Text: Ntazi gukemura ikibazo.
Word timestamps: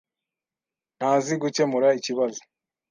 Ntazi 0.97 1.33
gukemura 1.41 1.87
ikibazo. 1.99 2.41